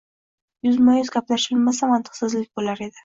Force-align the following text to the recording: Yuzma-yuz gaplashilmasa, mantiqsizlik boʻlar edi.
Yuzma-yuz 0.67 1.11
gaplashilmasa, 1.17 1.91
mantiqsizlik 1.93 2.49
boʻlar 2.61 2.83
edi. 2.89 2.97